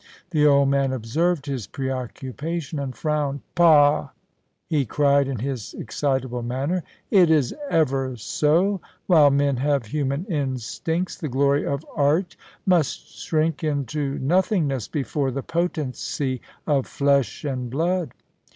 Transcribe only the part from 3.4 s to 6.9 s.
* Pah !* he cried in his excitable manner,